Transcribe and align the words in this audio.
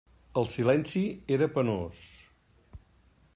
El 0.41 0.47
silenci 0.53 1.03
era 1.37 1.49
penós. 1.59 2.01